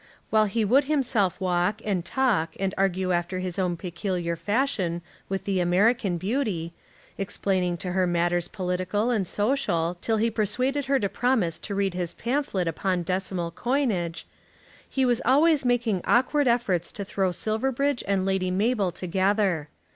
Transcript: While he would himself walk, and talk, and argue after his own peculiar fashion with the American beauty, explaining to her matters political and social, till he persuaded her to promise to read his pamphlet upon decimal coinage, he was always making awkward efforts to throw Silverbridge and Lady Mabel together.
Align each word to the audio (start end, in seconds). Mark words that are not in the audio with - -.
While 0.31 0.45
he 0.45 0.65
would 0.65 0.85
himself 0.85 1.39
walk, 1.39 1.79
and 1.85 2.03
talk, 2.03 2.55
and 2.59 2.73
argue 2.75 3.11
after 3.11 3.37
his 3.37 3.59
own 3.59 3.77
peculiar 3.77 4.35
fashion 4.35 5.03
with 5.29 5.43
the 5.43 5.59
American 5.59 6.17
beauty, 6.17 6.73
explaining 7.19 7.77
to 7.77 7.91
her 7.91 8.07
matters 8.07 8.47
political 8.47 9.11
and 9.11 9.27
social, 9.27 9.97
till 10.01 10.17
he 10.17 10.31
persuaded 10.31 10.85
her 10.85 10.97
to 10.99 11.07
promise 11.07 11.59
to 11.59 11.75
read 11.75 11.93
his 11.93 12.15
pamphlet 12.15 12.67
upon 12.67 13.03
decimal 13.03 13.51
coinage, 13.51 14.25
he 14.89 15.05
was 15.05 15.21
always 15.23 15.65
making 15.65 16.01
awkward 16.05 16.47
efforts 16.47 16.91
to 16.93 17.05
throw 17.05 17.31
Silverbridge 17.31 18.03
and 18.07 18.25
Lady 18.25 18.49
Mabel 18.49 18.91
together. 18.91 19.69